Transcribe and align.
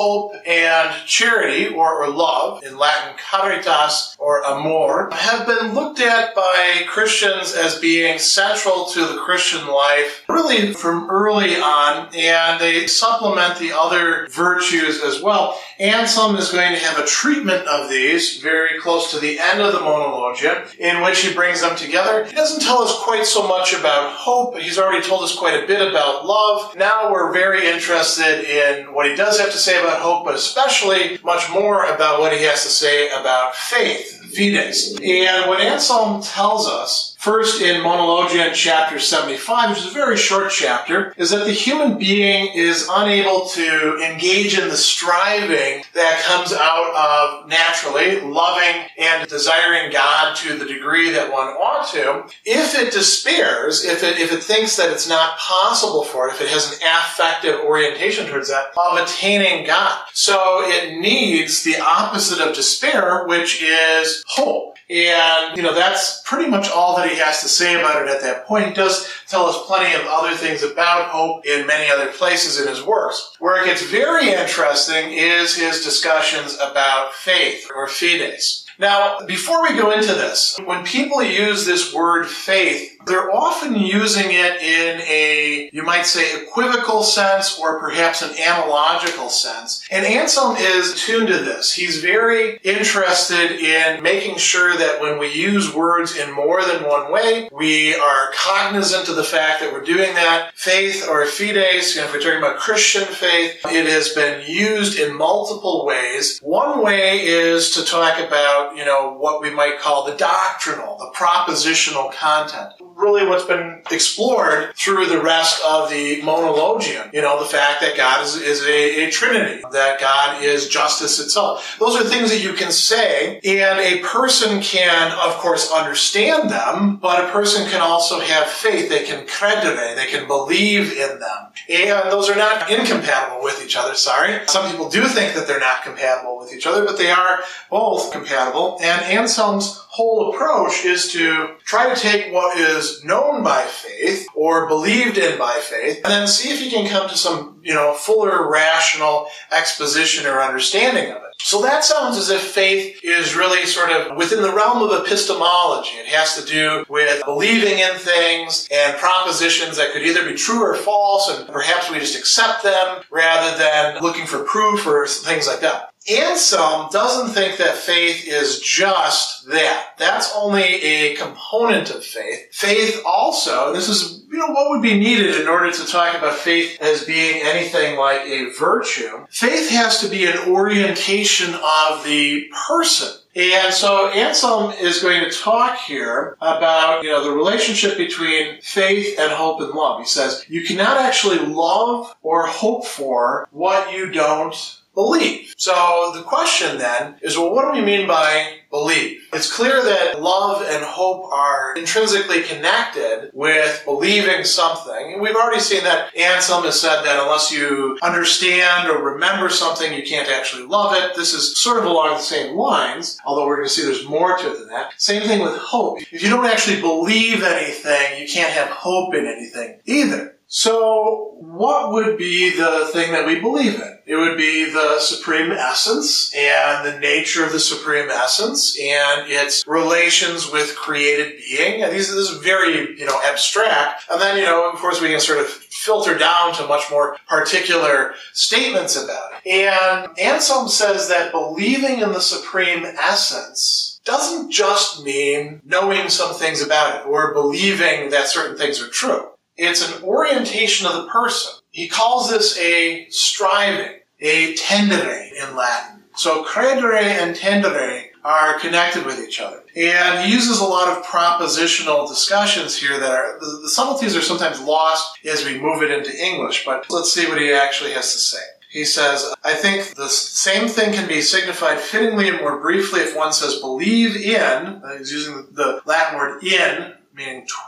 hope, 0.00 0.32
and 0.46 0.94
charity, 1.04 1.68
or, 1.68 2.02
or, 2.02 2.08
love, 2.08 2.62
in 2.64 2.78
Latin 2.78 3.14
caritas 3.18 4.16
or 4.18 4.42
amor, 4.46 5.10
have 5.12 5.46
been 5.46 5.74
looked 5.74 6.00
at 6.00 6.34
by 6.34 6.84
Christians 6.88 7.54
as 7.54 7.78
being 7.78 8.18
central 8.18 8.86
to 8.86 9.00
the 9.00 9.18
Christian 9.18 9.66
life 9.66 10.24
really 10.26 10.72
from 10.72 11.10
early 11.10 11.56
on, 11.56 12.08
and 12.14 12.58
they 12.58 12.86
supplement 12.86 13.58
the 13.58 13.72
other 13.76 14.26
virtues 14.30 15.02
as 15.02 15.20
well. 15.20 15.60
Anselm 15.78 16.36
is 16.36 16.50
going 16.50 16.72
to 16.72 16.78
have 16.78 16.98
a 16.98 17.06
treatment 17.06 17.66
of 17.66 17.90
these 17.90 18.38
very 18.38 18.80
close 18.80 19.10
to 19.10 19.20
the 19.20 19.38
end 19.38 19.60
of 19.60 19.74
the 19.74 19.80
Monologion, 19.80 20.78
in 20.78 21.02
which 21.02 21.20
he 21.20 21.34
brings 21.34 21.60
them 21.60 21.76
together. 21.76 22.24
He 22.24 22.34
doesn't 22.34 22.62
tell 22.62 22.78
us 22.78 22.98
quite 23.02 23.26
so 23.26 23.46
much 23.46 23.74
about 23.74 24.14
hope. 24.14 24.56
He's 24.56 24.78
already 24.78 25.06
told 25.06 25.24
us 25.24 25.36
quite 25.36 25.62
a 25.62 25.66
bit 25.66 25.86
about 25.86 26.24
love. 26.24 26.74
Now 26.76 27.12
we're 27.12 27.32
very 27.32 27.66
interested 27.66 28.44
in 28.44 28.94
what 28.94 29.06
he 29.06 29.14
does 29.14 29.38
have 29.38 29.52
to 29.52 29.58
say 29.58 29.78
about 29.78 29.89
hope, 29.98 30.24
but 30.24 30.34
especially 30.34 31.18
much 31.24 31.50
more 31.50 31.84
about 31.84 32.20
what 32.20 32.32
he 32.32 32.44
has 32.44 32.62
to 32.62 32.68
say 32.68 33.08
about 33.10 33.54
faith, 33.56 34.20
fides. 34.34 34.98
And 35.02 35.48
what 35.48 35.60
Anselm 35.60 36.22
tells 36.22 36.68
us 36.68 37.09
First, 37.20 37.60
in 37.60 37.82
Monologion 37.82 38.54
chapter 38.54 38.98
75, 38.98 39.68
which 39.68 39.80
is 39.80 39.88
a 39.88 39.90
very 39.90 40.16
short 40.16 40.50
chapter, 40.50 41.12
is 41.18 41.28
that 41.28 41.44
the 41.44 41.52
human 41.52 41.98
being 41.98 42.50
is 42.54 42.88
unable 42.90 43.44
to 43.48 43.98
engage 44.02 44.58
in 44.58 44.70
the 44.70 44.76
striving 44.78 45.84
that 45.92 46.22
comes 46.22 46.54
out 46.54 46.94
of 46.94 47.46
naturally 47.46 48.22
loving 48.22 48.86
and 48.98 49.28
desiring 49.28 49.92
God 49.92 50.34
to 50.36 50.56
the 50.56 50.64
degree 50.64 51.10
that 51.10 51.30
one 51.30 51.48
ought 51.48 51.92
to. 51.92 52.24
If 52.46 52.74
it 52.74 52.90
despairs, 52.90 53.84
if 53.84 54.02
it, 54.02 54.18
if 54.18 54.32
it 54.32 54.42
thinks 54.42 54.76
that 54.76 54.90
it's 54.90 55.06
not 55.06 55.36
possible 55.36 56.04
for 56.04 56.26
it, 56.26 56.32
if 56.32 56.40
it 56.40 56.48
has 56.48 56.72
an 56.72 56.78
affective 56.88 57.60
orientation 57.60 58.28
towards 58.28 58.48
that, 58.48 58.68
of 58.78 58.98
attaining 58.98 59.66
God. 59.66 60.00
So 60.14 60.62
it 60.64 60.98
needs 60.98 61.64
the 61.64 61.80
opposite 61.80 62.40
of 62.40 62.54
despair, 62.54 63.26
which 63.26 63.62
is 63.62 64.24
hope. 64.26 64.78
And, 64.90 65.56
you 65.56 65.62
know, 65.62 65.72
that's 65.72 66.20
pretty 66.24 66.50
much 66.50 66.68
all 66.68 66.96
that 66.96 67.08
he 67.08 67.16
has 67.18 67.40
to 67.42 67.48
say 67.48 67.78
about 67.78 68.02
it 68.02 68.08
at 68.08 68.22
that 68.22 68.44
point. 68.46 68.66
He 68.66 68.74
does 68.74 69.08
tell 69.28 69.46
us 69.46 69.64
plenty 69.66 69.94
of 69.94 70.02
other 70.08 70.34
things 70.34 70.64
about 70.64 71.10
hope 71.10 71.46
in 71.46 71.64
many 71.66 71.88
other 71.88 72.10
places 72.10 72.60
in 72.60 72.66
his 72.66 72.82
works. 72.82 73.36
Where 73.38 73.62
it 73.62 73.66
gets 73.66 73.82
very 73.82 74.30
interesting 74.30 75.12
is 75.12 75.54
his 75.54 75.84
discussions 75.84 76.54
about 76.54 77.14
faith 77.14 77.70
or 77.72 77.86
fides. 77.86 78.66
Now, 78.80 79.20
before 79.26 79.62
we 79.62 79.76
go 79.76 79.92
into 79.92 80.14
this, 80.14 80.58
when 80.64 80.84
people 80.84 81.22
use 81.22 81.66
this 81.66 81.94
word 81.94 82.26
faith, 82.26 82.98
they're 83.06 83.30
often 83.30 83.74
using 83.74 84.26
it 84.28 84.62
in 84.62 85.00
a, 85.02 85.70
you 85.72 85.82
might 85.82 86.06
say, 86.06 86.42
equivocal 86.42 87.02
sense 87.02 87.58
or 87.58 87.80
perhaps 87.80 88.22
an 88.22 88.38
analogical 88.38 89.28
sense. 89.28 89.86
And 89.90 90.04
Anselm 90.04 90.56
is 90.56 91.02
tuned 91.02 91.28
to 91.28 91.38
this. 91.38 91.72
He's 91.72 92.02
very 92.02 92.58
interested 92.62 93.52
in 93.52 94.02
making 94.02 94.36
sure 94.36 94.76
that 94.76 95.00
when 95.00 95.18
we 95.18 95.32
use 95.32 95.74
words 95.74 96.16
in 96.16 96.32
more 96.32 96.62
than 96.64 96.84
one 96.84 97.10
way, 97.12 97.48
we 97.52 97.94
are 97.94 98.32
cognizant 98.34 99.08
of 99.08 99.16
the 99.16 99.24
fact 99.24 99.60
that 99.60 99.72
we're 99.72 99.84
doing 99.84 100.14
that. 100.14 100.52
Faith 100.54 101.06
or 101.08 101.24
fides, 101.26 101.94
you 101.94 102.00
know, 102.00 102.06
if 102.06 102.12
we're 102.12 102.20
talking 102.20 102.38
about 102.38 102.58
Christian 102.58 103.04
faith, 103.04 103.60
it 103.66 103.86
has 103.86 104.10
been 104.10 104.44
used 104.48 104.98
in 104.98 105.16
multiple 105.16 105.86
ways. 105.86 106.38
One 106.42 106.82
way 106.82 107.26
is 107.26 107.70
to 107.72 107.84
talk 107.84 108.18
about, 108.18 108.76
you 108.76 108.84
know, 108.84 109.14
what 109.14 109.40
we 109.40 109.50
might 109.50 109.78
call 109.80 110.04
the 110.04 110.16
doctrinal, 110.16 110.98
the 110.98 111.10
propositional 111.16 112.12
content 112.12 112.72
really 113.00 113.26
what's 113.26 113.44
been 113.44 113.82
explored 113.90 114.74
through 114.76 115.06
the 115.06 115.20
rest 115.20 115.62
of 115.66 115.90
the 115.90 116.20
monologium. 116.22 117.12
You 117.12 117.22
know, 117.22 117.40
the 117.40 117.48
fact 117.48 117.80
that 117.80 117.96
God 117.96 118.24
is, 118.24 118.36
is 118.36 118.62
a, 118.62 119.06
a 119.06 119.10
trinity, 119.10 119.62
that 119.72 120.00
God 120.00 120.42
is 120.42 120.68
justice 120.68 121.18
itself. 121.18 121.76
Those 121.78 121.96
are 121.96 122.04
things 122.04 122.30
that 122.30 122.42
you 122.42 122.52
can 122.52 122.70
say, 122.72 123.40
and 123.44 123.80
a 123.80 124.02
person 124.02 124.60
can, 124.60 125.12
of 125.12 125.34
course, 125.38 125.70
understand 125.72 126.50
them, 126.50 126.96
but 126.96 127.24
a 127.24 127.32
person 127.32 127.68
can 127.68 127.80
also 127.80 128.20
have 128.20 128.46
faith. 128.46 128.88
They 128.88 129.04
can 129.04 129.26
credere, 129.26 129.94
they 129.96 130.06
can 130.06 130.26
believe 130.26 130.92
in 130.92 131.18
them. 131.18 131.46
And 131.68 132.10
those 132.10 132.28
are 132.28 132.36
not 132.36 132.70
incompatible 132.70 133.42
with 133.42 133.64
each 133.64 133.76
other, 133.76 133.94
sorry. 133.94 134.40
Some 134.46 134.70
people 134.70 134.88
do 134.88 135.06
think 135.06 135.34
that 135.34 135.46
they're 135.46 135.60
not 135.60 135.82
compatible 135.82 136.38
with 136.38 136.52
each 136.52 136.66
other, 136.66 136.84
but 136.84 136.98
they 136.98 137.10
are 137.10 137.40
both 137.70 138.12
compatible. 138.12 138.78
And 138.82 139.02
Anselm's 139.02 139.76
whole 139.88 140.32
approach 140.32 140.84
is 140.84 141.12
to 141.12 141.54
try 141.64 141.92
to 141.92 142.00
take 142.00 142.32
what 142.32 142.56
is 142.56 142.89
known 143.04 143.42
by 143.42 143.62
faith 143.62 144.26
or 144.34 144.68
believed 144.68 145.18
in 145.18 145.38
by 145.38 145.60
faith 145.62 146.00
and 146.04 146.12
then 146.12 146.26
see 146.26 146.50
if 146.50 146.62
you 146.62 146.70
can 146.70 146.88
come 146.88 147.08
to 147.08 147.16
some, 147.16 147.60
you 147.62 147.74
know, 147.74 147.94
fuller 147.94 148.50
rational 148.50 149.26
exposition 149.52 150.26
or 150.26 150.40
understanding 150.40 151.10
of 151.10 151.18
it. 151.18 151.30
So 151.42 151.62
that 151.62 151.84
sounds 151.84 152.18
as 152.18 152.28
if 152.28 152.42
faith 152.42 153.00
is 153.02 153.34
really 153.34 153.64
sort 153.64 153.90
of 153.90 154.16
within 154.16 154.42
the 154.42 154.52
realm 154.52 154.82
of 154.82 155.04
epistemology. 155.04 155.96
It 155.96 156.06
has 156.08 156.36
to 156.40 156.46
do 156.46 156.84
with 156.88 157.24
believing 157.24 157.78
in 157.78 157.94
things 157.94 158.68
and 158.70 158.96
propositions 158.98 159.76
that 159.78 159.92
could 159.92 160.02
either 160.02 160.28
be 160.28 160.34
true 160.34 160.62
or 160.62 160.74
false, 160.74 161.30
and 161.30 161.48
perhaps 161.48 161.90
we 161.90 161.98
just 161.98 162.18
accept 162.18 162.62
them 162.62 163.02
rather 163.10 163.56
than 163.56 164.02
looking 164.02 164.26
for 164.26 164.44
proof 164.44 164.86
or 164.86 165.06
things 165.06 165.46
like 165.46 165.60
that. 165.60 165.89
Anselm 166.08 166.88
doesn't 166.90 167.34
think 167.34 167.58
that 167.58 167.76
faith 167.76 168.26
is 168.26 168.60
just 168.60 169.46
that. 169.48 169.94
That's 169.98 170.32
only 170.34 170.62
a 170.62 171.14
component 171.16 171.90
of 171.90 172.04
faith. 172.04 172.48
Faith 172.52 173.02
also, 173.04 173.72
this 173.74 173.88
is, 173.88 174.24
you 174.30 174.38
know, 174.38 174.48
what 174.48 174.70
would 174.70 174.82
be 174.82 174.98
needed 174.98 175.40
in 175.40 175.46
order 175.46 175.70
to 175.70 175.86
talk 175.86 176.14
about 176.14 176.34
faith 176.34 176.80
as 176.80 177.04
being 177.04 177.42
anything 177.44 177.98
like 177.98 178.22
a 178.22 178.50
virtue. 178.58 179.26
Faith 179.30 179.68
has 179.70 180.00
to 180.00 180.08
be 180.08 180.24
an 180.24 180.50
orientation 180.50 181.54
of 181.54 182.02
the 182.04 182.50
person. 182.66 183.20
And 183.36 183.72
so 183.72 184.08
Anselm 184.08 184.72
is 184.72 185.02
going 185.02 185.22
to 185.22 185.30
talk 185.30 185.78
here 185.78 186.36
about, 186.40 187.04
you 187.04 187.10
know, 187.10 187.22
the 187.22 187.30
relationship 187.30 187.96
between 187.96 188.60
faith 188.60 189.18
and 189.20 189.30
hope 189.30 189.60
and 189.60 189.70
love. 189.70 190.00
He 190.00 190.06
says, 190.06 190.44
you 190.48 190.64
cannot 190.64 190.96
actually 190.96 191.38
love 191.38 192.12
or 192.22 192.46
hope 192.46 192.86
for 192.86 193.48
what 193.52 193.92
you 193.92 194.10
don't 194.10 194.79
believe. 195.00 195.54
So 195.56 196.12
the 196.14 196.22
question 196.22 196.78
then 196.78 197.16
is, 197.22 197.36
well, 197.36 197.52
what 197.54 197.64
do 197.64 197.78
we 197.78 197.84
mean 197.84 198.06
by 198.06 198.58
believe? 198.70 199.28
It's 199.32 199.52
clear 199.52 199.82
that 199.82 200.20
love 200.20 200.62
and 200.62 200.84
hope 200.84 201.30
are 201.32 201.74
intrinsically 201.76 202.42
connected 202.42 203.30
with 203.32 203.82
believing 203.84 204.44
something. 204.44 205.12
And 205.12 205.20
we've 205.20 205.34
already 205.34 205.60
seen 205.60 205.84
that 205.84 206.16
Anselm 206.16 206.64
has 206.64 206.80
said 206.80 207.02
that 207.02 207.20
unless 207.20 207.52
you 207.52 207.98
understand 208.02 208.88
or 208.88 209.12
remember 209.12 209.48
something, 209.48 209.92
you 209.92 210.02
can't 210.02 210.28
actually 210.28 210.64
love 210.64 210.94
it. 210.96 211.16
This 211.16 211.34
is 211.34 211.58
sort 211.58 211.78
of 211.78 211.84
along 211.84 212.16
the 212.16 212.22
same 212.22 212.56
lines, 212.56 213.18
although 213.24 213.46
we're 213.46 213.56
going 213.56 213.68
to 213.68 213.74
see 213.74 213.84
there's 213.84 214.08
more 214.08 214.36
to 214.36 214.52
it 214.52 214.58
than 214.58 214.68
that. 214.68 214.92
Same 215.00 215.22
thing 215.22 215.40
with 215.40 215.56
hope. 215.56 216.00
If 216.12 216.22
you 216.22 216.30
don't 216.30 216.46
actually 216.46 216.80
believe 216.80 217.42
anything, 217.42 218.20
you 218.20 218.28
can't 218.28 218.52
have 218.52 218.68
hope 218.68 219.14
in 219.14 219.26
anything 219.26 219.80
either. 219.84 220.36
So, 220.52 221.36
what 221.38 221.92
would 221.92 222.18
be 222.18 222.50
the 222.50 222.90
thing 222.92 223.12
that 223.12 223.24
we 223.24 223.38
believe 223.38 223.76
in? 223.76 223.98
It 224.04 224.16
would 224.16 224.36
be 224.36 224.64
the 224.64 224.98
supreme 224.98 225.52
essence 225.52 226.34
and 226.36 226.84
the 226.84 226.98
nature 226.98 227.44
of 227.44 227.52
the 227.52 227.60
supreme 227.60 228.10
essence 228.10 228.76
and 228.76 229.30
its 229.30 229.64
relations 229.64 230.50
with 230.50 230.74
created 230.74 231.36
being. 231.38 231.84
And 231.84 231.92
these 231.92 232.08
this 232.08 232.28
is 232.28 232.38
very, 232.38 232.98
you 232.98 233.06
know, 233.06 233.16
abstract. 233.22 234.06
And 234.10 234.20
then, 234.20 234.38
you 234.38 234.42
know, 234.42 234.68
of 234.68 234.76
course, 234.80 235.00
we 235.00 235.10
can 235.10 235.20
sort 235.20 235.38
of 235.38 235.46
filter 235.46 236.18
down 236.18 236.52
to 236.54 236.66
much 236.66 236.90
more 236.90 237.16
particular 237.28 238.14
statements 238.32 239.00
about 239.00 239.30
it. 239.34 239.48
And 239.48 240.18
Anselm 240.18 240.68
says 240.68 241.08
that 241.10 241.30
believing 241.30 242.00
in 242.00 242.10
the 242.10 242.20
supreme 242.20 242.84
essence 242.84 244.00
doesn't 244.04 244.50
just 244.50 245.04
mean 245.04 245.60
knowing 245.64 246.08
some 246.08 246.34
things 246.34 246.60
about 246.60 246.96
it 246.96 247.06
or 247.06 247.32
believing 247.34 248.10
that 248.10 248.26
certain 248.26 248.58
things 248.58 248.82
are 248.82 248.88
true. 248.88 249.28
It's 249.62 249.86
an 249.86 250.02
orientation 250.02 250.86
of 250.86 250.94
the 250.94 251.08
person. 251.08 251.52
He 251.70 251.86
calls 251.86 252.30
this 252.30 252.58
a 252.58 253.06
striving, 253.10 253.92
a 254.18 254.54
tendere 254.54 255.28
in 255.32 255.54
Latin. 255.54 256.02
So 256.16 256.42
credere 256.44 256.94
and 256.94 257.36
tendere 257.36 258.06
are 258.24 258.58
connected 258.58 259.04
with 259.04 259.20
each 259.20 259.38
other. 259.38 259.62
And 259.76 260.24
he 260.24 260.32
uses 260.32 260.60
a 260.60 260.64
lot 260.64 260.88
of 260.88 261.04
propositional 261.04 262.08
discussions 262.08 262.74
here 262.74 262.98
that 262.98 263.10
are, 263.10 263.38
the, 263.38 263.60
the 263.62 263.68
subtleties 263.68 264.16
are 264.16 264.22
sometimes 264.22 264.60
lost 264.60 265.18
as 265.26 265.44
we 265.44 265.60
move 265.60 265.82
it 265.82 265.90
into 265.90 266.16
English, 266.16 266.64
but 266.64 266.86
let's 266.88 267.12
see 267.12 267.28
what 267.28 267.38
he 267.38 267.52
actually 267.52 267.92
has 267.92 268.14
to 268.14 268.18
say. 268.18 268.42
He 268.70 268.86
says, 268.86 269.34
I 269.44 269.52
think 269.52 269.94
the 269.94 270.08
same 270.08 270.68
thing 270.68 270.94
can 270.94 271.06
be 271.06 271.20
signified 271.20 271.80
fittingly 271.80 272.28
and 272.28 272.38
more 272.38 272.60
briefly 272.60 273.00
if 273.00 273.14
one 273.14 273.34
says 273.34 273.60
believe 273.60 274.16
in, 274.16 274.82
he's 274.96 275.12
using 275.12 275.48
the 275.52 275.82
Latin 275.84 276.18
word 276.18 276.42
in, 276.44 276.94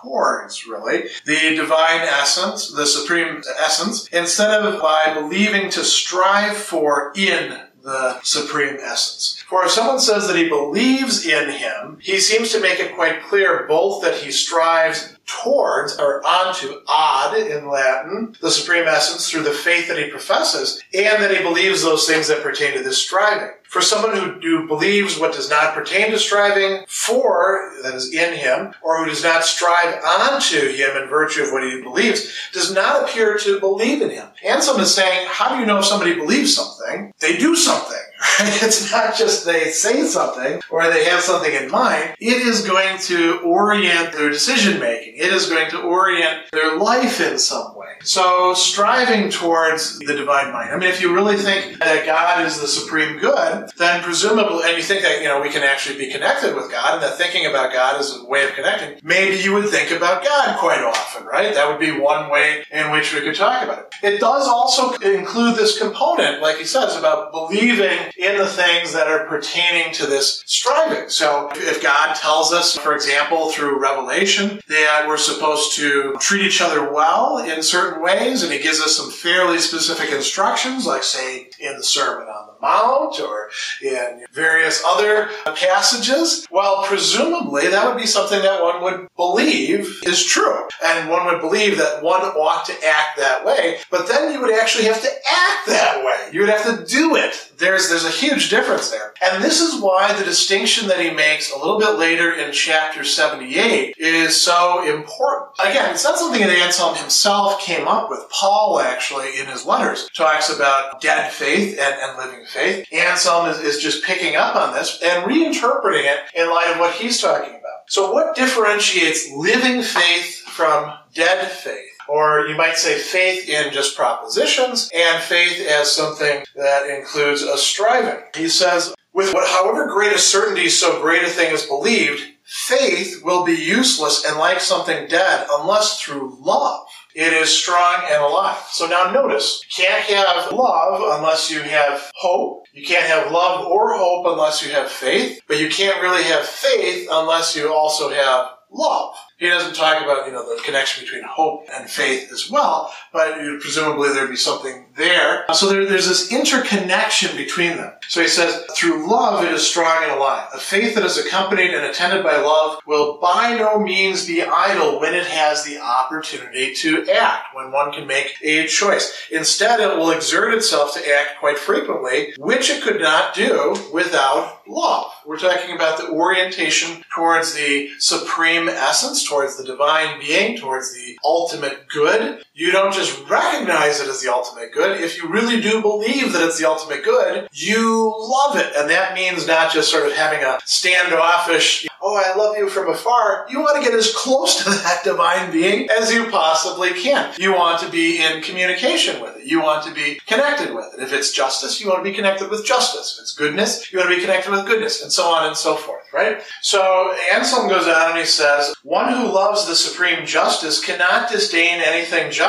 towards, 0.03 0.67
really, 0.67 1.05
the 1.25 1.55
divine 1.57 2.01
essence, 2.01 2.73
the 2.73 2.87
supreme 2.87 3.43
essence, 3.59 4.09
instead 4.09 4.63
of 4.63 4.81
by 4.81 5.15
believing 5.15 5.71
to 5.71 5.85
strive 5.85 6.57
for 6.57 7.13
in 7.17 7.59
the 7.83 8.21
supreme 8.23 8.79
essence. 8.81 9.43
For 9.49 9.65
if 9.65 9.71
someone 9.73 9.99
says 9.99 10.29
that 10.29 10.37
he 10.37 10.49
believes 10.49 11.27
in 11.27 11.51
him, 11.51 11.99
he 12.01 12.19
seems 12.19 12.53
to 12.53 12.61
make 12.61 12.79
it 12.79 12.95
quite 12.95 13.23
clear 13.25 13.67
both 13.67 14.03
that 14.03 14.15
he 14.15 14.31
strives 14.31 15.17
towards 15.27 15.99
or 15.99 16.25
onto 16.27 16.81
ad 16.89 17.37
in 17.37 17.69
Latin, 17.69 18.37
the 18.41 18.51
supreme 18.51 18.87
essence 18.87 19.31
through 19.31 19.43
the 19.43 19.51
faith 19.51 19.89
that 19.89 19.99
he 19.99 20.11
professes, 20.11 20.83
and 20.93 21.23
that 21.23 21.35
he 21.35 21.43
believes 21.43 21.83
those 21.83 22.07
things 22.07 22.29
that 22.29 22.43
pertain 22.43 22.75
to 22.75 22.83
this 22.83 22.99
striving. 22.99 23.51
For 23.65 23.81
someone 23.81 24.15
who, 24.15 24.33
who 24.41 24.69
believes 24.69 25.19
what 25.19 25.33
does 25.33 25.49
not 25.49 25.73
pertain 25.73 26.11
to 26.11 26.19
striving 26.19 26.85
for, 26.89 27.73
that 27.83 27.95
is 27.95 28.13
in 28.13 28.35
him, 28.35 28.75
or 28.83 28.99
who 28.99 29.07
does 29.07 29.23
not 29.23 29.45
strive 29.45 30.03
onto 30.05 30.73
him 30.73 30.95
in 31.03 31.09
virtue 31.09 31.43
of 31.43 31.53
what 31.53 31.63
he 31.63 31.81
believes, 31.81 32.31
does 32.53 32.71
not 32.71 33.03
appear 33.03 33.39
to 33.39 33.61
believe 33.61 34.03
in 34.03 34.11
him. 34.11 34.29
Anselm 34.45 34.79
is 34.81 34.95
saying, 34.95 35.27
how 35.31 35.55
do 35.55 35.61
you 35.61 35.65
know 35.65 35.79
if 35.79 35.87
somebody 35.87 36.15
believes 36.15 36.55
something? 36.55 37.15
They 37.21 37.39
do 37.39 37.57
something. 37.57 37.97
It's 38.65 38.91
not 38.91 39.17
just 39.17 39.45
they 39.45 39.71
say 39.71 40.05
something 40.05 40.61
or 40.71 40.89
they 40.89 41.05
have 41.05 41.21
something 41.21 41.53
in 41.53 41.71
mind. 41.71 42.15
It 42.21 42.47
is 42.47 42.67
going 42.67 42.99
to 43.01 43.41
orient 43.41 44.13
their 44.13 44.31
decision 44.31 44.79
making. 44.79 45.15
It 45.17 45.33
is 45.33 45.49
going 45.49 45.71
to 45.71 45.81
orient 45.81 46.45
their 46.53 46.77
life 46.77 47.21
in 47.21 47.39
some 47.39 47.72
way. 47.83 47.95
So 48.05 48.55
striving 48.55 49.31
towards 49.31 49.99
the 49.99 50.15
divine 50.15 50.53
mind. 50.53 50.71
I 50.71 50.79
mean, 50.79 50.89
if 50.89 51.01
you 51.01 51.15
really 51.15 51.37
think 51.37 51.79
that 51.79 52.07
God 52.07 52.47
is 52.47 52.61
the 52.61 52.69
supreme 52.69 53.19
good, 53.19 53.71
then 53.77 54.03
presumably, 54.03 54.65
and 54.67 54.77
you 54.77 54.83
think 54.83 55.03
that, 55.03 55.21
you 55.21 55.29
know, 55.29 55.41
we 55.41 55.51
can 55.51 55.63
actually 55.63 55.99
be 55.99 56.11
connected 56.11 56.55
with 56.55 56.71
God 56.71 56.95
and 56.95 57.03
that 57.03 57.19
thinking 57.19 57.47
about 57.47 57.73
God 57.73 58.01
is 58.01 58.17
a 58.17 58.25
way 58.25 58.45
of 58.45 58.53
connecting, 58.53 59.01
maybe 59.03 59.37
you 59.37 59.53
would 59.53 59.69
think 59.69 59.91
about 59.91 60.25
God 60.25 60.59
quite 60.59 60.83
often, 60.83 61.27
right? 61.27 61.53
That 61.55 61.69
would 61.69 61.81
be 61.81 61.93
one 61.93 62.31
way 62.31 62.65
in 62.71 62.91
which 62.93 63.13
we 63.13 63.21
could 63.21 63.35
talk 63.35 63.65
about 63.65 63.79
it. 63.79 64.15
It 64.15 64.21
does 64.21 64.47
also 64.47 64.93
include 64.99 65.57
this 65.57 65.79
component, 65.79 66.41
like 66.41 66.57
he 66.57 66.65
says, 66.65 66.97
about 66.97 67.33
believing 67.33 67.99
in 68.17 68.39
the 68.39 68.47
things 68.47 68.93
that 68.93 69.09
are 69.09 69.27
pertaining 69.27 69.93
to 69.95 70.07
this 70.07 70.43
striving. 70.47 71.09
So 71.09 71.51
if 71.55 71.83
God 71.83 72.15
tells 72.15 72.53
us, 72.53 72.77
for 72.77 72.95
example, 72.95 73.51
through 73.51 73.81
Revelation, 73.81 74.61
that 74.69 75.05
we're 75.07 75.17
supposed 75.17 75.77
to 75.77 76.17
treat 76.21 76.45
each 76.45 76.61
other 76.61 76.93
well 76.93 77.39
in 77.39 77.63
certain 77.73 78.03
ways, 78.03 78.43
and 78.43 78.53
he 78.53 78.59
gives 78.59 78.81
us 78.81 78.97
some 78.97 79.11
fairly 79.11 79.59
specific 79.59 80.13
instructions, 80.13 80.87
like 80.87 81.03
say 81.03 81.49
in 81.59 81.77
the 81.79 81.83
Sermon 81.83 82.29
on 82.29 82.47
the 82.47 82.52
Mount 82.63 83.21
or 83.21 83.51
in 83.83 84.25
various 84.33 84.83
other 84.87 85.29
passages, 85.45 86.47
well, 86.51 86.85
presumably 86.85 87.69
that 87.69 87.87
would 87.87 88.01
be 88.01 88.07
something 88.07 88.41
that 88.41 88.63
one 88.63 88.83
would 88.83 89.09
believe 89.17 90.01
is 90.07 90.25
true. 90.25 90.69
And 90.85 91.11
one 91.11 91.27
would 91.27 91.41
believe 91.41 91.79
that 91.79 92.03
one 92.03 92.23
ought 92.23 92.65
to 92.67 92.73
act 92.73 93.19
that 93.19 93.45
way, 93.45 93.79
but 93.91 94.09
then 94.09 94.33
you 94.33 94.41
would 94.41 94.55
actually 94.55 94.85
have 94.85 95.03
to 95.03 95.09
act 95.09 95.67
that 95.67 96.03
way. 96.05 96.33
You 96.33 96.41
would 96.41 96.49
have 96.49 96.65
to 96.65 96.87
do 96.87 97.17
it. 97.17 97.51
There's, 97.59 97.89
there's 97.89 98.05
a 98.05 98.11
huge 98.11 98.49
difference 98.51 98.91
there. 98.91 99.13
And 99.23 99.43
this 99.43 99.61
is 99.61 99.81
why 99.81 100.13
the 100.13 100.25
distinction 100.25 100.89
that 100.89 101.01
he 101.01 101.11
makes 101.11 101.53
a 101.53 101.59
little 101.59 101.79
bit 101.79 101.99
later 101.99 102.33
in 102.33 102.53
chapter 102.53 103.05
78 103.05 103.97
is 103.99 104.41
so 104.41 104.83
important. 104.85 105.53
Again, 105.61 105.91
it's 105.91 106.05
not 106.05 106.19
something 106.19 106.41
that 106.41 106.51
Anselm 106.51 106.97
himself 106.97 107.61
came 107.61 107.87
up 107.87 108.11
with. 108.11 108.21
Paul 108.31 108.81
actually, 108.81 109.39
in 109.39 109.47
his 109.47 109.65
letters, 109.65 110.09
talks 110.15 110.55
about 110.55 111.01
dead 111.01 111.33
faith 111.33 111.79
and, 111.79 111.95
and 112.01 112.19
living 112.19 112.45
faith. 112.47 112.52
Anselm 112.57 113.49
is, 113.49 113.59
is 113.61 113.83
just 113.83 114.05
picking 114.05 114.37
up 114.37 114.57
on 114.57 114.73
this 114.73 115.01
and 115.03 115.25
reinterpreting 115.25 116.05
it 116.05 116.21
in 116.35 116.51
light 116.51 116.71
of 116.73 116.79
what 116.79 116.95
he's 116.95 117.21
talking 117.21 117.51
about. 117.51 117.73
So 117.89 118.13
what 118.13 118.37
differentiates 118.37 119.31
living 119.33 119.83
faith 119.83 120.39
from 120.47 120.93
dead 121.15 121.51
faith? 121.51 121.89
Or 122.09 122.47
you 122.47 122.57
might 122.57 122.77
say 122.77 122.99
faith 122.99 123.49
in 123.49 123.73
just 123.73 123.97
propositions 123.97 124.91
and 124.95 125.23
faith 125.23 125.67
as 125.69 125.95
something 125.95 126.45
that 126.57 126.91
includes 126.91 127.43
a 127.43 127.57
striving. 127.57 128.23
He 128.35 128.49
says, 128.49 128.95
with 129.13 129.33
what, 129.33 129.49
however 129.49 129.87
great 129.87 130.13
a 130.13 130.19
certainty 130.19 130.69
so 130.69 131.01
great 131.01 131.23
a 131.23 131.29
thing 131.29 131.53
is 131.53 131.65
believed, 131.65 132.23
faith 132.45 133.23
will 133.25 133.45
be 133.45 133.53
useless 133.53 134.25
and 134.27 134.39
like 134.39 134.61
something 134.61 135.07
dead 135.09 135.47
unless 135.51 136.01
through 136.01 136.39
love 136.41 136.87
it 137.15 137.33
is 137.33 137.51
strong 137.51 138.05
and 138.11 138.23
alive. 138.23 138.63
So 138.71 138.87
now 138.87 139.11
notice, 139.11 139.63
you 139.65 139.85
can't 139.85 140.05
have 140.05 140.53
love 140.53 141.19
unless 141.19 141.51
you 141.51 141.61
have 141.61 142.11
hope. 142.15 142.65
You 142.73 142.87
can't 142.87 143.07
have 143.07 143.33
love 143.33 143.67
or 143.67 143.97
hope 143.97 144.27
unless 144.27 144.65
you 144.65 144.73
have 144.73 144.91
faith. 144.91 145.41
But 145.47 145.61
you 145.61 145.69
can't 145.69 146.03
really 146.03 146.23
have 146.25 146.45
faith 146.47 147.09
unless 147.11 147.55
you 147.55 147.73
also 147.73 148.11
have 148.11 148.47
love. 148.71 149.15
He 149.43 149.49
doesn't 149.49 149.75
talk 149.75 150.01
about, 150.05 150.25
you 150.27 150.33
know, 150.33 150.55
the 150.55 150.63
connection 150.63 151.03
between 151.03 151.25
hope 151.25 151.67
and 151.75 151.91
faith 151.91 152.31
as 152.31 152.49
well, 152.49 152.95
but 153.13 153.35
presumably 153.59 154.11
there'd 154.11 154.31
be 154.31 154.37
something 154.37 154.87
there. 154.97 155.47
So 155.53 155.69
there, 155.69 155.85
there's 155.85 156.07
this 156.07 156.31
interconnection 156.31 157.37
between 157.37 157.77
them. 157.77 157.93
So 158.07 158.21
he 158.21 158.29
says, 158.29 158.65
through 158.77 159.11
love 159.11 159.45
it 159.45 159.51
is 159.51 159.67
strong 159.67 160.05
and 160.05 160.13
alive. 160.13 160.47
A 160.55 160.59
faith 160.59 160.95
that 160.95 161.05
is 161.05 161.19
accompanied 161.19 161.75
and 161.75 161.85
attended 161.85 162.23
by 162.23 162.37
love 162.37 162.79
will 162.87 163.19
by 163.21 163.57
no 163.59 163.81
means 163.81 164.29
be 164.29 164.45
idle 164.45 165.01
when 165.01 165.13
it 165.13 165.27
has 165.27 165.65
the 165.65 165.81
opportunity 165.81 166.73
to 166.75 167.11
act, 167.11 167.53
when 167.53 167.73
one 167.73 167.91
can 167.91 168.07
make 168.07 168.37
a 168.43 168.69
choice. 168.69 169.27
Instead, 169.33 169.81
it 169.81 169.97
will 169.97 170.13
exert 170.13 170.55
itself 170.55 170.95
to 170.95 171.13
act 171.19 171.41
quite 171.41 171.59
frequently, 171.59 172.33
which 172.39 172.71
it 172.71 172.81
could 172.81 173.01
not 173.01 173.35
do 173.35 173.75
without 173.93 174.63
love. 174.69 175.11
We're 175.27 175.39
talking 175.39 175.75
about 175.75 175.99
the 175.99 176.11
orientation 176.11 177.03
towards 177.13 177.55
the 177.55 177.91
supreme 177.99 178.69
essence, 178.69 179.32
towards 179.33 179.57
the 179.57 179.65
divine 179.65 180.21
being, 180.21 180.59
towards 180.59 180.95
the 180.95 181.19
ultimate 181.25 181.89
good. 181.89 182.45
You 182.55 182.71
don't 182.71 182.93
just 182.93 183.27
recognize 183.31 184.01
it 184.01 184.09
as 184.09 184.21
the 184.21 184.31
ultimate 184.31 184.73
good. 184.73 185.01
If 185.01 185.17
you 185.17 185.27
really 185.27 185.59
do 185.61 185.81
believe 185.81 186.35
that 186.35 186.47
it's 186.47 186.59
the 186.59 186.69
ultimate 186.69 187.03
good, 187.03 187.49
you 187.51 188.15
love 188.15 188.57
it. 188.57 188.75
And 188.77 188.91
that 188.91 189.15
means 189.15 189.47
not 189.47 189.73
just 189.73 189.91
sort 189.91 190.07
of 190.07 190.13
having 190.13 190.45
a 190.45 190.59
standoffish, 190.67 191.89
oh, 192.03 192.15
I 192.15 192.37
love 192.37 192.59
you 192.59 192.69
from 192.69 192.91
afar. 192.91 193.47
You 193.49 193.61
want 193.61 193.83
to 193.83 193.89
get 193.89 193.99
as 193.99 194.15
close 194.15 194.63
to 194.63 194.71
that 194.83 195.03
divine 195.03 195.51
being 195.51 195.89
as 195.91 196.13
you 196.13 196.27
possibly 196.31 196.91
can. 196.91 197.33
You 197.39 197.55
want 197.55 197.81
to 197.81 197.91
be 197.91 198.23
in 198.23 198.43
communication 198.43 199.23
with 199.23 199.39
it. 199.39 199.47
You 199.47 199.63
want 199.63 199.87
to 199.87 199.95
be 199.95 200.21
connected 200.27 200.75
with 200.75 200.93
it. 200.93 201.03
If 201.03 201.13
it's 201.13 201.33
justice, 201.33 201.81
you 201.81 201.89
want 201.89 202.05
to 202.05 202.11
be 202.11 202.15
connected 202.15 202.51
with 202.51 202.67
justice. 202.67 203.17
If 203.17 203.23
it's 203.23 203.35
goodness, 203.35 203.91
you 203.91 203.99
want 203.99 204.11
to 204.11 204.17
be 204.17 204.21
connected 204.21 204.51
with 204.51 204.67
goodness, 204.67 205.03
and 205.03 205.11
so 205.11 205.25
on 205.31 205.47
and 205.47 205.57
so 205.57 205.75
forth, 205.77 206.05
right? 206.13 206.43
So 206.61 207.15
Anselm 207.33 207.69
goes 207.69 207.87
on 207.87 208.11
and 208.11 208.19
he 208.19 208.27
says, 208.27 208.75
one 208.83 209.13
who 209.15 209.33
loves 209.33 209.67
the 209.67 209.75
supreme 209.75 210.27
justice 210.27 210.85
cannot 210.85 211.31
disdain 211.31 211.81
anything 211.81 212.31
just, 212.31 212.42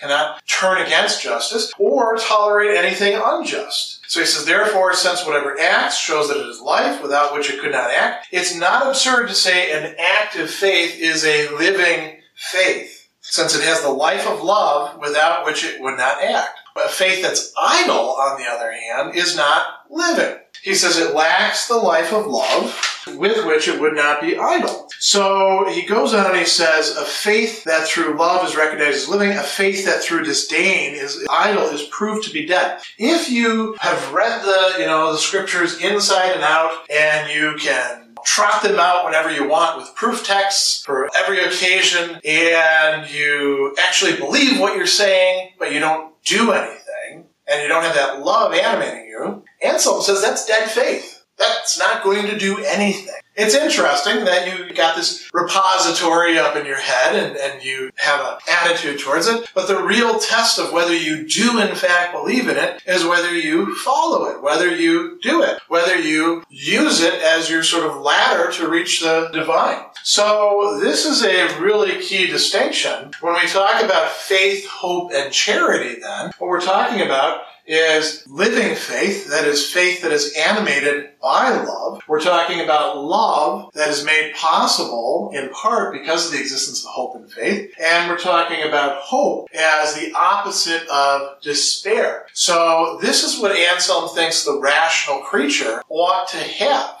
cannot 0.00 0.46
turn 0.46 0.82
against 0.82 1.22
justice, 1.22 1.72
or 1.78 2.16
tolerate 2.16 2.76
anything 2.76 3.20
unjust. 3.22 4.00
So 4.08 4.20
he 4.20 4.26
says, 4.26 4.44
therefore, 4.44 4.94
since 4.94 5.26
whatever 5.26 5.58
acts 5.58 5.98
shows 5.98 6.28
that 6.28 6.36
it 6.36 6.46
is 6.46 6.60
life 6.60 7.02
without 7.02 7.34
which 7.34 7.50
it 7.50 7.60
could 7.60 7.72
not 7.72 7.90
act, 7.90 8.28
it's 8.30 8.54
not 8.54 8.86
absurd 8.86 9.28
to 9.28 9.34
say 9.34 9.72
an 9.72 9.96
active 9.98 10.50
faith 10.50 10.98
is 10.98 11.24
a 11.24 11.48
living 11.56 12.20
faith, 12.34 13.08
since 13.20 13.54
it 13.54 13.64
has 13.64 13.82
the 13.82 13.88
life 13.88 14.26
of 14.28 14.42
love 14.42 14.98
without 15.00 15.44
which 15.44 15.64
it 15.64 15.80
would 15.80 15.96
not 15.96 16.22
act. 16.22 16.58
A 16.76 16.88
faith 16.88 17.22
that's 17.22 17.52
idle, 17.60 18.10
on 18.16 18.40
the 18.40 18.48
other 18.48 18.72
hand, 18.72 19.14
is 19.14 19.36
not 19.36 19.66
living. 19.90 20.38
He 20.62 20.74
says 20.74 20.98
it 20.98 21.14
lacks 21.14 21.68
the 21.68 21.76
life 21.76 22.12
of 22.12 22.26
love 22.26 22.93
with 23.08 23.44
which 23.46 23.68
it 23.68 23.80
would 23.80 23.94
not 23.94 24.20
be 24.20 24.36
idle. 24.36 24.88
So 24.98 25.68
he 25.70 25.82
goes 25.82 26.14
on 26.14 26.26
and 26.26 26.36
he 26.36 26.44
says, 26.44 26.96
a 26.96 27.04
faith 27.04 27.64
that 27.64 27.86
through 27.86 28.16
love 28.16 28.46
is 28.46 28.56
recognized 28.56 28.96
as 28.96 29.08
living, 29.08 29.32
a 29.32 29.42
faith 29.42 29.84
that 29.86 30.02
through 30.02 30.24
disdain 30.24 30.94
is 30.94 31.26
idle 31.30 31.64
is 31.64 31.82
proved 31.90 32.26
to 32.26 32.32
be 32.32 32.46
dead. 32.46 32.80
If 32.98 33.30
you 33.30 33.76
have 33.80 34.12
read 34.12 34.42
the, 34.42 34.80
you 34.80 34.86
know, 34.86 35.12
the 35.12 35.18
scriptures 35.18 35.78
inside 35.78 36.32
and 36.32 36.42
out 36.42 36.72
and 36.90 37.30
you 37.30 37.56
can 37.58 38.14
trot 38.24 38.62
them 38.62 38.78
out 38.78 39.04
whenever 39.04 39.30
you 39.30 39.46
want 39.46 39.76
with 39.76 39.94
proof 39.94 40.24
texts 40.26 40.82
for 40.84 41.10
every 41.18 41.44
occasion 41.44 42.20
and 42.24 43.10
you 43.10 43.76
actually 43.82 44.16
believe 44.16 44.58
what 44.58 44.76
you're 44.76 44.86
saying, 44.86 45.50
but 45.58 45.72
you 45.72 45.80
don't 45.80 46.14
do 46.24 46.52
anything 46.52 47.26
and 47.46 47.62
you 47.62 47.68
don't 47.68 47.82
have 47.82 47.94
that 47.94 48.20
love 48.20 48.54
animating 48.54 49.06
you, 49.08 49.44
Anselm 49.62 50.02
says 50.02 50.22
that's 50.22 50.46
dead 50.46 50.70
faith. 50.70 51.13
That's 51.38 51.78
not 51.78 52.02
going 52.04 52.26
to 52.26 52.38
do 52.38 52.58
anything. 52.64 53.14
It's 53.36 53.54
interesting 53.54 54.24
that 54.26 54.46
you 54.46 54.72
got 54.74 54.94
this 54.94 55.28
repository 55.32 56.38
up 56.38 56.54
in 56.54 56.66
your 56.66 56.78
head 56.78 57.16
and, 57.16 57.36
and 57.36 57.64
you 57.64 57.90
have 57.96 58.20
an 58.20 58.38
attitude 58.48 59.00
towards 59.00 59.26
it, 59.26 59.50
but 59.54 59.66
the 59.66 59.82
real 59.82 60.20
test 60.20 60.60
of 60.60 60.72
whether 60.72 60.94
you 60.94 61.26
do 61.26 61.58
in 61.58 61.74
fact 61.74 62.12
believe 62.12 62.48
in 62.48 62.56
it 62.56 62.80
is 62.86 63.04
whether 63.04 63.34
you 63.34 63.74
follow 63.76 64.26
it, 64.26 64.40
whether 64.40 64.72
you 64.72 65.18
do 65.20 65.42
it, 65.42 65.58
whether 65.66 65.98
you 65.98 66.44
use 66.48 67.00
it 67.00 67.14
as 67.22 67.50
your 67.50 67.64
sort 67.64 67.90
of 67.90 68.00
ladder 68.00 68.52
to 68.52 68.68
reach 68.68 69.00
the 69.00 69.28
divine. 69.32 69.82
So 70.04 70.78
this 70.80 71.04
is 71.04 71.24
a 71.24 71.60
really 71.60 72.00
key 72.00 72.28
distinction. 72.28 73.10
When 73.20 73.34
we 73.34 73.48
talk 73.48 73.82
about 73.82 74.12
faith, 74.12 74.64
hope, 74.68 75.10
and 75.12 75.32
charity 75.32 76.00
then, 76.00 76.30
what 76.38 76.48
we're 76.48 76.60
talking 76.60 77.00
about 77.00 77.40
is 77.66 78.26
living 78.28 78.74
faith, 78.74 79.30
that 79.30 79.46
is, 79.46 79.70
faith 79.70 80.02
that 80.02 80.12
is 80.12 80.34
animated 80.36 81.08
by 81.22 81.50
love. 81.50 82.02
We're 82.06 82.20
talking 82.20 82.60
about 82.60 82.98
love 83.24 83.72
that 83.74 83.88
is 83.88 84.04
made 84.04 84.34
possible 84.34 85.30
in 85.34 85.48
part 85.50 85.92
because 85.92 86.26
of 86.26 86.32
the 86.32 86.40
existence 86.40 86.84
of 86.84 86.90
hope 86.90 87.16
and 87.16 87.30
faith. 87.30 87.72
And 87.80 88.10
we're 88.10 88.18
talking 88.18 88.62
about 88.62 88.96
hope 88.98 89.48
as 89.54 89.94
the 89.94 90.12
opposite 90.14 90.86
of 90.88 91.40
despair. 91.40 92.26
So 92.32 92.98
this 93.00 93.24
is 93.24 93.40
what 93.40 93.56
Anselm 93.56 94.14
thinks 94.14 94.44
the 94.44 94.60
rational 94.60 95.20
creature 95.20 95.82
ought 95.88 96.28
to 96.28 96.38
have. 96.38 96.96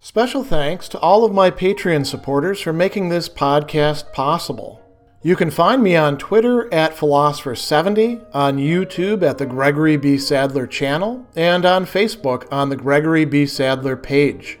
Special 0.00 0.44
thanks 0.44 0.88
to 0.90 1.00
all 1.00 1.24
of 1.24 1.32
my 1.32 1.50
Patreon 1.50 2.06
supporters 2.06 2.60
for 2.60 2.72
making 2.72 3.08
this 3.08 3.28
podcast 3.28 4.12
possible. 4.12 4.80
You 5.22 5.34
can 5.34 5.50
find 5.50 5.82
me 5.82 5.96
on 5.96 6.18
Twitter 6.18 6.72
at 6.72 6.94
Philosopher70, 6.94 8.24
on 8.32 8.58
YouTube 8.58 9.24
at 9.24 9.38
the 9.38 9.46
Gregory 9.46 9.96
B. 9.96 10.18
Sadler 10.18 10.68
channel, 10.68 11.26
and 11.34 11.64
on 11.64 11.86
Facebook 11.86 12.46
on 12.52 12.68
the 12.68 12.76
Gregory 12.76 13.24
B. 13.24 13.46
Sadler 13.46 13.96
page. 13.96 14.60